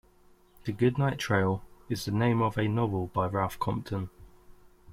[0.63, 4.09] "The Goodnight Trail" is the name of a novel by Ralph Compton.